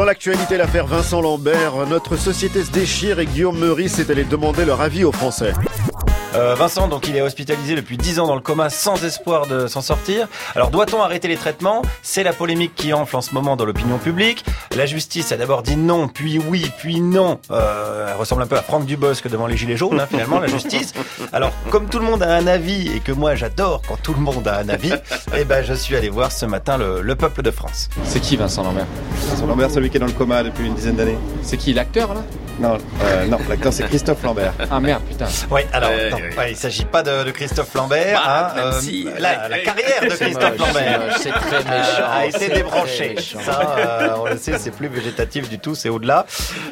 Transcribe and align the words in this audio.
Dans 0.00 0.06
l'actualité, 0.06 0.56
l'affaire 0.56 0.86
Vincent 0.86 1.20
Lambert, 1.20 1.86
notre 1.86 2.16
société 2.16 2.64
se 2.64 2.70
déchire 2.70 3.20
et 3.20 3.26
Guillaume 3.26 3.58
Meurice 3.58 3.98
est 3.98 4.08
allé 4.08 4.24
demander 4.24 4.64
leur 4.64 4.80
avis 4.80 5.04
aux 5.04 5.12
Français. 5.12 5.52
Euh, 6.36 6.54
Vincent, 6.54 6.86
donc 6.86 7.08
il 7.08 7.16
est 7.16 7.22
hospitalisé 7.22 7.74
depuis 7.74 7.96
10 7.96 8.20
ans 8.20 8.26
dans 8.28 8.36
le 8.36 8.40
coma 8.40 8.70
sans 8.70 9.02
espoir 9.04 9.48
de 9.48 9.66
s'en 9.66 9.80
sortir. 9.80 10.28
Alors 10.54 10.70
doit-on 10.70 11.02
arrêter 11.02 11.26
les 11.26 11.36
traitements? 11.36 11.82
C'est 12.02 12.22
la 12.22 12.32
polémique 12.32 12.74
qui 12.76 12.92
enfle 12.92 13.16
en 13.16 13.20
ce 13.20 13.34
moment 13.34 13.56
dans 13.56 13.64
l'opinion 13.64 13.98
publique. 13.98 14.44
La 14.76 14.86
justice 14.86 15.32
a 15.32 15.36
d'abord 15.36 15.62
dit 15.62 15.76
non, 15.76 16.06
puis 16.06 16.38
oui, 16.38 16.70
puis 16.78 17.00
non. 17.00 17.40
Euh, 17.50 18.08
elle 18.10 18.16
ressemble 18.16 18.42
un 18.42 18.46
peu 18.46 18.56
à 18.56 18.62
Franck 18.62 18.86
Dubosc 18.86 19.26
devant 19.26 19.48
les 19.48 19.56
Gilets 19.56 19.76
jaunes, 19.76 19.98
hein, 19.98 20.06
finalement, 20.08 20.38
la 20.38 20.46
justice. 20.46 20.92
Alors 21.32 21.50
comme 21.70 21.88
tout 21.88 21.98
le 21.98 22.04
monde 22.04 22.22
a 22.22 22.32
un 22.32 22.46
avis 22.46 22.94
et 22.94 23.00
que 23.00 23.10
moi 23.10 23.34
j'adore 23.34 23.82
quand 23.88 24.00
tout 24.00 24.14
le 24.14 24.20
monde 24.20 24.46
a 24.46 24.58
un 24.58 24.68
avis, 24.68 24.92
eh 25.36 25.44
ben 25.44 25.64
je 25.64 25.74
suis 25.74 25.96
allé 25.96 26.10
voir 26.10 26.30
ce 26.30 26.46
matin 26.46 26.78
le, 26.78 27.00
le 27.00 27.16
peuple 27.16 27.42
de 27.42 27.50
France. 27.50 27.88
C'est 28.04 28.20
qui 28.20 28.36
Vincent 28.36 28.62
Lambert? 28.62 28.86
Vincent 29.28 29.46
Lambert, 29.46 29.70
celui 29.72 29.90
qui 29.90 29.96
est 29.96 30.00
dans 30.00 30.06
le 30.06 30.12
coma 30.12 30.44
depuis 30.44 30.66
une 30.66 30.74
dizaine 30.74 30.94
d'années. 30.96 31.18
C'est 31.42 31.56
qui 31.56 31.72
l'acteur 31.72 32.14
là? 32.14 32.22
Non, 32.60 32.76
euh, 33.02 33.26
non, 33.26 33.38
l'acteur 33.48 33.72
c'est 33.72 33.84
Christophe 33.84 34.22
Lambert. 34.22 34.52
Ah 34.70 34.80
merde, 34.80 35.02
putain. 35.08 35.24
Oui, 35.50 35.62
alors 35.72 35.90
non, 36.10 36.16
ouais, 36.38 36.50
il 36.50 36.56
s'agit 36.56 36.84
pas 36.84 37.02
de, 37.02 37.24
de 37.24 37.30
Christophe 37.30 37.72
Lambert. 37.74 38.20
Bah, 38.22 38.52
hein, 38.54 38.58
euh, 38.58 38.80
si, 38.80 39.08
la, 39.18 39.44
euh, 39.44 39.48
la 39.48 39.58
carrière 39.60 40.00
de 40.02 40.14
Christophe 40.14 40.58
moche, 40.58 40.68
Lambert 40.68 41.00
c'est 41.20 41.30
très 41.30 41.58
méchant, 41.64 42.04
a 42.12 42.26
été 42.26 42.38
c'est 42.38 42.48
débranché. 42.54 42.96
très 43.06 43.14
méchant. 43.14 43.38
Ça, 43.44 43.76
euh, 43.78 44.08
on 44.18 44.24
le 44.26 44.36
sait, 44.36 44.58
c'est 44.58 44.72
plus 44.72 44.88
végétatif 44.88 45.48
du 45.48 45.58
tout, 45.58 45.74
c'est 45.74 45.88
au-delà. 45.88 46.26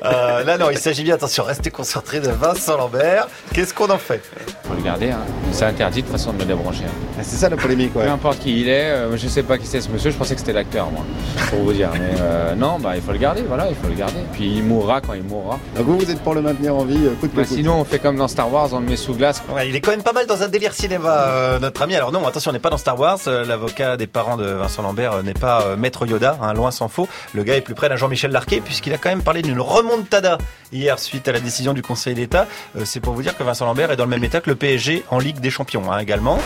Euh, 0.04 0.44
là, 0.44 0.58
non, 0.58 0.68
il 0.70 0.76
s'agit 0.78 1.04
bien, 1.04 1.14
attention, 1.14 1.42
restez 1.44 1.70
concentrés 1.70 2.20
de 2.20 2.28
Vincent 2.28 2.76
Lambert. 2.76 3.26
Qu'est-ce 3.54 3.72
qu'on 3.72 3.88
en 3.90 3.98
fait? 3.98 4.22
Faut 4.64 4.74
le 4.74 4.82
garder, 4.82 5.10
hein. 5.10 5.20
c'est 5.52 5.64
interdit 5.64 6.02
de 6.02 6.08
façon 6.08 6.32
de 6.34 6.38
me 6.38 6.44
débrancher. 6.44 6.84
hein. 6.84 7.14
Ah, 7.18 7.22
C'est 7.22 7.36
ça 7.36 7.48
la 7.48 7.56
polémique, 7.56 7.96
ouais. 7.96 8.04
Peu 8.04 8.10
importe 8.10 8.40
qui 8.40 8.60
il 8.60 8.68
est, 8.68 8.90
euh, 8.90 9.16
je 9.16 9.26
sais 9.26 9.42
pas 9.42 9.56
qui 9.56 9.66
c'est 9.66 9.80
ce 9.80 9.88
monsieur, 9.88 10.10
je 10.10 10.16
pensais 10.16 10.34
que 10.34 10.40
c'était 10.40 10.52
l'acteur 10.52 10.90
moi, 10.90 11.02
pour 11.48 11.60
vous 11.60 11.72
dire. 11.72 11.88
Mais 11.94 12.20
euh, 12.20 12.54
non, 12.54 12.78
bah 12.78 12.92
il 12.94 13.00
faut 13.02 13.12
le 13.12 13.18
garder, 13.18 13.42
voilà, 13.48 13.68
il 13.70 13.74
faut 13.74 13.88
le 13.88 13.94
garder. 13.94 14.18
Puis 14.34 14.56
il 14.56 14.62
mourra 14.64 15.00
quand 15.00 15.14
il 15.14 15.22
mourra. 15.22 15.58
Donc 15.78 15.86
vous, 15.86 15.98
vous 15.98 16.10
êtes 16.10 16.20
pour 16.22 16.34
le 16.34 16.42
maintenir 16.42 16.74
en 16.74 16.84
vie, 16.84 16.98
euh, 17.06 17.14
coûte 17.20 17.30
Bah, 17.34 17.42
coûte. 17.44 17.52
sinon 17.56 17.74
on 17.80 17.84
fait 17.84 18.00
comme 18.00 18.16
dans 18.16 18.26
Star 18.26 18.52
Wars, 18.52 18.68
on 18.72 18.80
le 18.80 18.86
met 18.86 18.96
sous 18.96 19.14
glace. 19.14 19.42
Ouais, 19.54 19.68
Il 19.68 19.76
est 19.76 19.80
quand 19.80 19.92
même 19.92 20.02
pas 20.02 20.12
mal 20.12 20.26
dans 20.26 20.42
un 20.42 20.48
délire 20.48 20.72
cinéma, 20.74 21.08
euh, 21.08 21.58
notre 21.60 21.80
ami. 21.82 21.94
Alors 21.94 22.10
non, 22.10 22.26
attention, 22.26 22.50
on 22.50 22.52
n'est 22.52 22.58
pas 22.58 22.70
dans 22.70 22.78
Star 22.78 22.98
Wars. 22.98 23.18
Euh, 23.28 23.44
L'avocat 23.44 23.96
des 23.96 24.08
parents 24.08 24.36
de 24.36 24.44
Vincent 24.44 24.82
Lambert 24.82 25.22
n'est 25.22 25.34
pas 25.34 25.62
euh, 25.62 25.76
Maître 25.76 26.04
Yoda, 26.04 26.36
hein, 26.42 26.52
loin 26.52 26.72
s'en 26.72 26.88
faut. 26.88 27.08
Le 27.32 27.44
gars 27.44 27.56
est 27.56 27.60
plus 27.60 27.74
près 27.74 27.88
d'un 27.88 27.94
Jean-Michel 27.96 28.32
Larquet, 28.32 28.60
puisqu'il 28.60 28.92
a 28.92 28.98
quand 28.98 29.08
même 29.08 29.22
parlé 29.22 29.40
d'une 29.42 29.60
remontada 29.60 30.38
hier 30.72 30.98
suite 30.98 31.28
à 31.28 31.32
la 31.32 31.38
décision 31.40 31.74
du 31.74 31.82
Conseil 31.82 32.14
d'État. 32.14 32.46
Euh, 32.76 32.82
C'est 32.84 33.00
pour 33.00 33.14
vous 33.14 33.22
dire 33.22 33.36
que 33.36 33.44
Vincent 33.44 33.64
Lambert 33.64 33.92
est 33.92 33.96
dans 33.96 34.04
le 34.04 34.10
même 34.10 34.24
état 34.24 34.40
que 34.40 34.50
le 34.50 34.56
PSG 34.56 35.04
en 35.10 35.18
Ligue 35.20 35.38
des 35.38 35.50
Champions 35.50 35.92
hein, 35.92 35.98
également. 35.98 36.38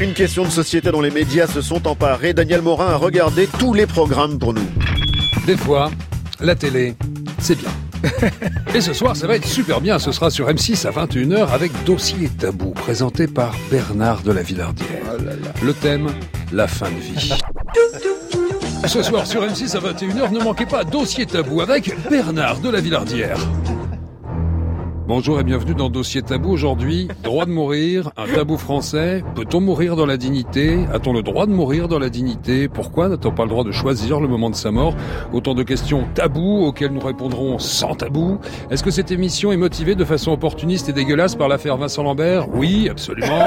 Une 0.00 0.14
question 0.14 0.44
de 0.44 0.50
société 0.50 0.90
dont 0.90 1.02
les 1.02 1.10
médias 1.10 1.46
se 1.46 1.60
sont 1.60 1.86
emparés. 1.86 2.32
Daniel 2.32 2.62
Morin 2.62 2.88
a 2.88 2.96
regardé 2.96 3.46
tous 3.58 3.74
les 3.74 3.86
programmes 3.86 4.38
pour 4.38 4.54
nous. 4.54 4.66
Des 5.46 5.56
fois, 5.58 5.90
la 6.40 6.54
télé, 6.54 6.94
c'est 7.38 7.54
bien. 7.54 7.68
Et 8.74 8.80
ce 8.80 8.92
soir, 8.92 9.16
ça 9.16 9.26
va 9.26 9.36
être 9.36 9.46
super 9.46 9.80
bien. 9.80 9.98
Ce 9.98 10.12
sera 10.12 10.30
sur 10.30 10.48
M6 10.48 10.86
à 10.86 10.90
21h 10.90 11.48
avec 11.48 11.72
Dossier 11.84 12.28
Tabou, 12.28 12.70
présenté 12.70 13.26
par 13.26 13.54
Bernard 13.70 14.22
de 14.22 14.32
la 14.32 14.42
Villardière. 14.42 15.04
Le 15.62 15.72
thème, 15.72 16.08
la 16.52 16.66
fin 16.66 16.90
de 16.90 17.00
vie. 17.00 17.32
Ce 18.86 19.02
soir 19.02 19.26
sur 19.26 19.42
M6 19.42 19.76
à 19.76 19.80
21h, 19.80 20.32
ne 20.32 20.40
manquez 20.40 20.66
pas 20.66 20.84
Dossier 20.84 21.26
Tabou 21.26 21.60
avec 21.60 21.94
Bernard 22.10 22.60
de 22.60 22.70
la 22.70 22.80
Villardière. 22.80 23.38
Bonjour 25.06 25.38
et 25.38 25.44
bienvenue 25.44 25.74
dans 25.74 25.90
Dossier 25.90 26.22
Tabou. 26.22 26.50
Aujourd'hui, 26.50 27.08
droit 27.22 27.44
de 27.44 27.50
mourir, 27.50 28.10
un 28.16 28.26
tabou 28.26 28.56
français. 28.56 29.22
Peut-on 29.34 29.60
mourir 29.60 29.96
dans 29.96 30.06
la 30.06 30.16
dignité? 30.16 30.78
A-t-on 30.94 31.12
le 31.12 31.22
droit 31.22 31.44
de 31.44 31.50
mourir 31.50 31.88
dans 31.88 31.98
la 31.98 32.08
dignité? 32.08 32.68
Pourquoi 32.68 33.10
n'a-t-on 33.10 33.30
pas 33.30 33.42
le 33.42 33.50
droit 33.50 33.64
de 33.64 33.70
choisir 33.70 34.18
le 34.18 34.28
moment 34.28 34.48
de 34.48 34.54
sa 34.54 34.70
mort? 34.70 34.94
Autant 35.34 35.52
de 35.54 35.62
questions 35.62 36.06
tabous 36.14 36.64
auxquelles 36.64 36.92
nous 36.92 37.04
répondrons 37.04 37.58
sans 37.58 37.94
tabou. 37.94 38.38
Est-ce 38.70 38.82
que 38.82 38.90
cette 38.90 39.10
émission 39.10 39.52
est 39.52 39.58
motivée 39.58 39.94
de 39.94 40.06
façon 40.06 40.32
opportuniste 40.32 40.88
et 40.88 40.94
dégueulasse 40.94 41.34
par 41.34 41.48
l'affaire 41.48 41.76
Vincent 41.76 42.02
Lambert? 42.02 42.48
Oui, 42.54 42.88
absolument. 42.88 43.44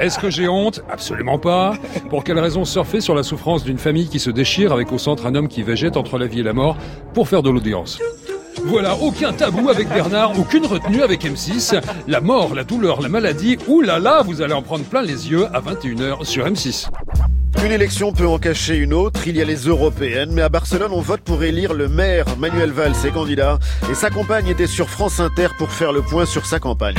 Est-ce 0.00 0.18
que 0.18 0.28
j'ai 0.28 0.48
honte? 0.48 0.82
Absolument 0.90 1.38
pas. 1.38 1.78
Pour 2.10 2.24
quelle 2.24 2.38
raison 2.38 2.66
surfer 2.66 3.00
sur 3.00 3.14
la 3.14 3.22
souffrance 3.22 3.64
d'une 3.64 3.78
famille 3.78 4.08
qui 4.08 4.18
se 4.18 4.28
déchire 4.28 4.70
avec 4.74 4.92
au 4.92 4.98
centre 4.98 5.24
un 5.24 5.34
homme 5.34 5.48
qui 5.48 5.62
végète 5.62 5.96
entre 5.96 6.18
la 6.18 6.26
vie 6.26 6.40
et 6.40 6.44
la 6.44 6.52
mort 6.52 6.76
pour 7.14 7.26
faire 7.26 7.42
de 7.42 7.48
l'audience? 7.48 7.98
Voilà, 8.62 8.94
aucun 8.96 9.32
tabou 9.32 9.68
avec 9.68 9.88
Bernard, 9.88 10.38
aucune 10.38 10.66
retenue 10.66 11.02
avec 11.02 11.24
M6. 11.24 11.80
La 12.06 12.20
mort, 12.20 12.54
la 12.54 12.64
douleur, 12.64 13.00
la 13.00 13.08
maladie, 13.08 13.58
là 13.82 13.98
là, 13.98 14.22
vous 14.22 14.42
allez 14.42 14.54
en 14.54 14.62
prendre 14.62 14.84
plein 14.84 15.02
les 15.02 15.30
yeux 15.30 15.46
à 15.52 15.60
21h 15.60 16.24
sur 16.24 16.46
M6. 16.46 16.88
Une 17.64 17.72
élection 17.72 18.12
peut 18.12 18.26
en 18.26 18.38
cacher 18.38 18.76
une 18.76 18.92
autre, 18.92 19.26
il 19.26 19.36
y 19.36 19.42
a 19.42 19.44
les 19.44 19.56
européennes, 19.56 20.30
mais 20.32 20.42
à 20.42 20.48
Barcelone 20.48 20.92
on 20.92 21.00
vote 21.00 21.22
pour 21.22 21.42
élire 21.44 21.72
le 21.72 21.88
maire 21.88 22.26
Manuel 22.38 22.72
Valls 22.72 22.94
est 23.06 23.10
candidat, 23.10 23.58
et 23.90 23.94
sa 23.94 24.10
compagne 24.10 24.48
était 24.48 24.66
sur 24.66 24.90
France 24.90 25.20
Inter 25.20 25.48
pour 25.56 25.70
faire 25.70 25.92
le 25.92 26.02
point 26.02 26.26
sur 26.26 26.44
sa 26.44 26.58
campagne. 26.58 26.96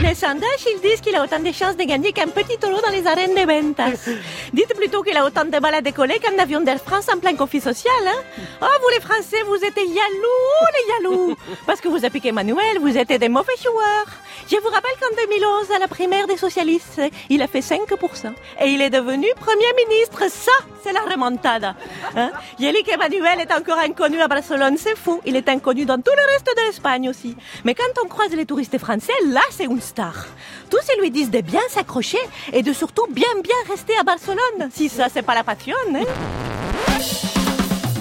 Les 0.00 0.14
sondages, 0.14 0.64
ils 0.66 0.80
disent 0.80 1.00
qu'il 1.02 1.14
a 1.14 1.22
autant 1.22 1.40
de 1.40 1.52
chances 1.52 1.76
de 1.76 1.84
gagner 1.84 2.12
qu'un 2.12 2.28
petit 2.28 2.56
taureau 2.56 2.80
dans 2.80 2.92
les 2.92 3.06
arènes 3.06 3.34
de 3.34 3.46
ventas. 3.46 4.10
Dites 4.52 4.74
plutôt 4.74 5.02
qu'il 5.02 5.16
a 5.16 5.24
autant 5.24 5.44
de 5.44 5.58
balles 5.58 5.74
à 5.74 5.80
décoller 5.80 6.18
qu'un 6.18 6.36
avion 6.38 6.60
d'Air 6.60 6.78
France 6.78 7.06
en 7.14 7.18
plein 7.18 7.34
conflit 7.36 7.60
social. 7.60 7.92
Hein 8.06 8.22
oh, 8.62 8.66
vous 8.82 8.88
les 8.94 9.00
Français, 9.00 9.42
vous 9.46 9.54
êtes 9.54 9.76
jaloux, 9.76 10.66
les 10.74 10.92
jaloux. 10.92 11.36
Parce 11.66 11.80
que 11.80 11.88
vous 11.88 12.04
appliquez 12.04 12.28
Emmanuel, 12.28 12.78
vous 12.80 12.96
êtes 12.96 13.12
des 13.12 13.28
mauvais 13.28 13.56
joueurs. 13.62 14.06
Je 14.48 14.56
vous 14.56 14.68
rappelle 14.68 14.92
qu'en 15.00 15.14
2011, 15.14 15.70
à 15.76 15.78
la 15.78 15.88
primaire 15.88 16.26
des 16.26 16.36
socialistes, 16.36 17.00
il 17.28 17.42
a 17.42 17.46
fait 17.46 17.60
5%. 17.60 18.32
Et 18.60 18.68
il 18.68 18.80
est 18.80 18.90
devenu 18.90 19.26
Premier 19.36 19.72
ministre. 19.86 20.22
Ça, 20.28 20.52
c'est 20.82 20.92
la 20.92 21.00
remontada. 21.00 21.74
Hein? 22.16 22.30
qu'Emmanuel 22.58 23.40
est 23.40 23.52
encore 23.52 23.78
inconnu 23.78 24.20
à 24.20 24.28
Barcelone. 24.28 24.76
C'est 24.78 24.96
fou. 24.96 25.20
Il 25.26 25.36
est 25.36 25.48
inconnu 25.48 25.84
dans 25.84 26.00
tout 26.00 26.12
le 26.16 26.32
reste 26.32 26.46
de 26.46 26.66
l'Espagne 26.66 27.08
aussi. 27.08 27.36
Mais 27.64 27.74
quand 27.74 28.02
on 28.04 28.08
croise 28.08 28.30
les 28.32 28.46
touristes 28.46 28.78
français, 28.78 29.12
là, 29.26 29.42
c'est 29.50 29.64
une 29.64 29.80
star. 29.80 30.26
Tous 30.70 30.78
ils 30.96 31.00
lui 31.00 31.10
disent 31.10 31.30
de 31.30 31.40
bien 31.40 31.62
s'accrocher 31.68 32.18
et 32.52 32.62
de 32.62 32.72
surtout 32.72 33.06
bien 33.10 33.28
bien 33.42 33.56
rester 33.68 33.96
à 33.98 34.02
Barcelone. 34.02 34.70
Si 34.72 34.88
ça, 34.88 35.08
c'est 35.12 35.22
pas 35.22 35.34
la 35.34 35.44
passion, 35.44 35.76
hein? 35.94 36.49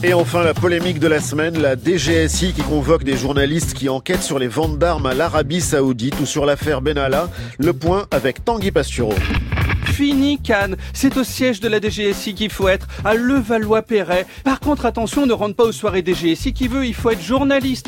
Et 0.01 0.13
enfin 0.13 0.43
la 0.43 0.53
polémique 0.53 0.99
de 0.99 1.07
la 1.07 1.19
semaine, 1.19 1.59
la 1.59 1.75
DGSI 1.75 2.53
qui 2.53 2.61
convoque 2.61 3.03
des 3.03 3.17
journalistes 3.17 3.73
qui 3.73 3.89
enquêtent 3.89 4.23
sur 4.23 4.39
les 4.39 4.47
ventes 4.47 4.79
d'armes 4.79 5.05
à 5.07 5.13
l'Arabie 5.13 5.59
Saoudite 5.59 6.17
ou 6.21 6.25
sur 6.25 6.45
l'affaire 6.45 6.81
Benalla. 6.81 7.29
Le 7.57 7.73
point 7.73 8.07
avec 8.11 8.45
Tanguy 8.45 8.71
Pastureau. 8.71 9.15
Fini 9.83 10.39
Cannes, 10.39 10.77
c'est 10.93 11.17
au 11.17 11.25
siège 11.25 11.59
de 11.59 11.67
la 11.67 11.81
DGSI 11.81 12.33
qu'il 12.33 12.49
faut 12.49 12.69
être, 12.69 12.87
à 13.03 13.15
Levallois-Perret. 13.15 14.25
Par 14.45 14.61
contre, 14.61 14.85
attention, 14.85 15.25
ne 15.25 15.33
rentre 15.33 15.57
pas 15.57 15.65
aux 15.65 15.73
soirées 15.73 16.01
DGSI 16.01 16.53
qui 16.53 16.69
veut, 16.69 16.85
il 16.85 16.95
faut 16.95 17.09
être 17.09 17.21
journaliste. 17.21 17.87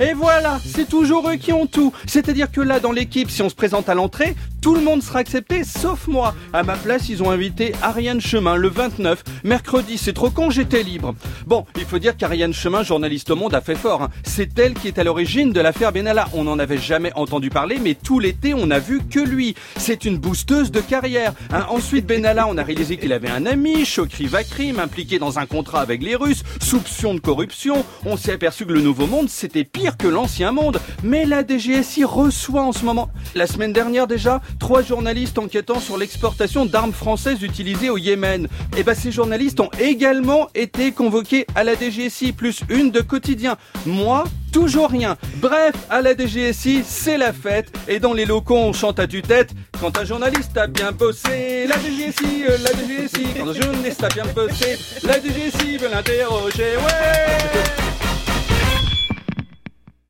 Et 0.00 0.14
voilà, 0.14 0.58
c'est 0.66 0.88
toujours 0.88 1.30
eux 1.30 1.36
qui 1.36 1.52
ont 1.52 1.68
tout. 1.68 1.92
C'est-à-dire 2.06 2.50
que 2.50 2.60
là, 2.60 2.80
dans 2.80 2.90
l'équipe, 2.90 3.30
si 3.30 3.40
on 3.42 3.48
se 3.48 3.54
présente 3.54 3.88
à 3.88 3.94
l'entrée, 3.94 4.34
tout 4.62 4.74
le 4.76 4.80
monde 4.80 5.02
sera 5.02 5.18
accepté, 5.18 5.64
sauf 5.64 6.06
moi. 6.06 6.34
À 6.52 6.62
ma 6.62 6.76
place, 6.76 7.08
ils 7.08 7.22
ont 7.22 7.30
invité 7.30 7.74
Ariane 7.82 8.20
Chemin 8.20 8.54
le 8.56 8.68
29. 8.68 9.22
Mercredi, 9.42 9.98
c'est 9.98 10.12
trop 10.12 10.30
con, 10.30 10.50
j'étais 10.50 10.84
libre. 10.84 11.14
Bon, 11.46 11.66
il 11.76 11.84
faut 11.84 11.98
dire 11.98 12.16
qu'Ariane 12.16 12.54
Chemin, 12.54 12.84
journaliste 12.84 13.30
au 13.30 13.36
Monde, 13.36 13.54
a 13.54 13.60
fait 13.60 13.74
fort. 13.74 14.02
hein. 14.02 14.10
C'est 14.24 14.56
elle 14.58 14.74
qui 14.74 14.86
est 14.88 14.98
à 14.98 15.04
l'origine 15.04 15.52
de 15.52 15.60
l'affaire 15.60 15.92
Benalla. 15.92 16.28
On 16.32 16.44
n'en 16.44 16.58
avait 16.60 16.78
jamais 16.78 17.12
entendu 17.16 17.50
parler, 17.50 17.78
mais 17.82 17.94
tout 17.94 18.20
l'été, 18.20 18.54
on 18.54 18.66
n'a 18.66 18.78
vu 18.78 19.00
que 19.10 19.18
lui. 19.18 19.56
C'est 19.76 20.04
une 20.04 20.16
boosteuse 20.16 20.70
de 20.70 20.80
carrière. 20.80 21.34
hein. 21.52 21.66
Ensuite, 21.68 22.06
Benalla, 22.06 22.46
on 22.48 22.56
a 22.56 22.62
réalisé 22.62 22.96
qu'il 22.98 23.12
avait 23.12 23.30
un 23.30 23.46
ami, 23.46 23.84
Chokri 23.84 24.26
Vakrim, 24.26 24.78
impliqué 24.78 25.18
dans 25.18 25.40
un 25.40 25.46
contrat 25.46 25.80
avec 25.80 26.02
les 26.02 26.14
Russes, 26.14 26.44
soupçon 26.62 27.14
de 27.14 27.20
corruption. 27.20 27.84
On 28.06 28.16
s'est 28.16 28.32
aperçu 28.32 28.64
que 28.64 28.72
le 28.72 28.80
nouveau 28.80 29.08
monde, 29.08 29.28
c'était 29.28 29.64
pire 29.64 29.96
que 29.96 30.06
l'ancien 30.06 30.52
monde. 30.52 30.78
Mais 31.02 31.24
la 31.24 31.42
DGSI 31.44 32.04
reçoit 32.04 32.62
en 32.62 32.72
ce 32.72 32.84
moment, 32.84 33.10
la 33.34 33.48
semaine 33.48 33.72
dernière 33.72 34.06
déjà, 34.06 34.40
trois 34.58 34.82
journalistes 34.82 35.38
enquêtant 35.38 35.80
sur 35.80 35.96
l'exportation 35.96 36.66
d'armes 36.66 36.92
françaises 36.92 37.42
utilisées 37.42 37.90
au 37.90 37.98
Yémen. 37.98 38.48
Et 38.76 38.82
ben, 38.82 38.94
ces 38.94 39.12
journalistes 39.12 39.60
ont 39.60 39.70
également 39.80 40.48
été 40.54 40.92
convoqués 40.92 41.46
à 41.54 41.64
la 41.64 41.74
DGSI, 41.74 42.32
plus 42.32 42.60
une 42.68 42.90
de 42.90 43.00
quotidien. 43.00 43.56
Moi, 43.86 44.24
toujours 44.52 44.90
rien. 44.90 45.16
Bref, 45.36 45.74
à 45.90 46.00
la 46.00 46.14
DGSI, 46.16 46.82
c'est 46.86 47.18
la 47.18 47.32
fête. 47.32 47.72
Et 47.88 47.98
dans 47.98 48.12
les 48.12 48.24
locaux, 48.24 48.56
on 48.56 48.72
chante 48.72 48.98
à 48.98 49.06
tue-tête. 49.06 49.50
Quand 49.80 49.98
un 49.98 50.04
journaliste 50.04 50.56
a 50.56 50.66
bien 50.66 50.92
bossé, 50.92 51.66
la 51.66 51.76
DGSI, 51.76 52.44
la 52.62 52.72
DGSI. 52.72 53.26
Quand 53.38 53.48
un 53.48 53.54
journaliste 53.54 54.04
a 54.04 54.08
bien 54.08 54.26
bossé, 54.34 54.78
la 55.02 55.14
DGSI 55.20 55.78
veut 55.78 55.88
l'interroger. 55.88 56.76
Ouais! 56.76 57.81